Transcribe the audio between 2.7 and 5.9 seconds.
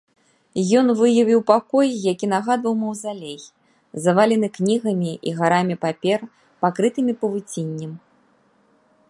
маўзалей, завалены кнігамі і гарамі